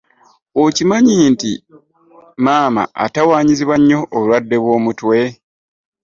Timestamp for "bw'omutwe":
4.63-5.17